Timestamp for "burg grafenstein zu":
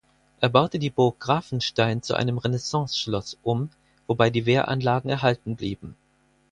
0.89-2.15